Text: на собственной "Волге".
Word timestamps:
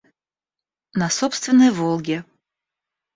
на 0.95 1.09
собственной 1.11 1.69
"Волге". 1.69 2.25